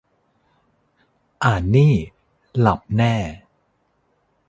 [1.43, 1.93] อ่านนี่
[2.59, 3.15] หลับแน่